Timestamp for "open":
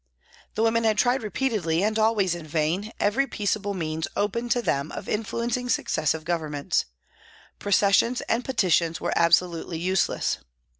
4.15-4.49